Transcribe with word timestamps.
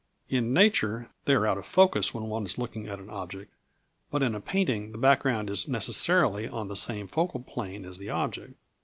In 0.29 0.51
nature 0.51 1.09
they 1.25 1.35
are 1.35 1.45
out 1.45 1.59
of 1.59 1.65
focus 1.67 2.11
when 2.11 2.23
one 2.23 2.43
is 2.43 2.57
looking 2.57 2.87
at 2.87 2.97
an 2.97 3.11
object, 3.11 3.53
but 4.09 4.23
in 4.23 4.33
a 4.33 4.39
painting 4.41 4.93
the 4.93 4.97
background 4.97 5.47
is 5.47 5.67
necessarily 5.67 6.47
on 6.47 6.69
the 6.69 6.75
same 6.75 7.05
focal 7.05 7.41
plane 7.41 7.85
as 7.85 7.99
the 7.99 8.09
object. 8.09 8.55